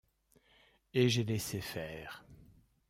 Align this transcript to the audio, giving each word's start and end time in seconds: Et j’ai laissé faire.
Et 0.95 1.09
j’ai 1.09 1.23
laissé 1.23 1.61
faire. 1.61 2.25